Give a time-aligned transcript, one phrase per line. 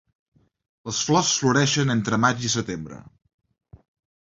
[0.89, 3.01] Les flors floreixen entre maig i setembre.